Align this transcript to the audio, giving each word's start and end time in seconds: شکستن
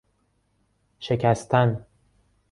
شکستن 0.99 1.85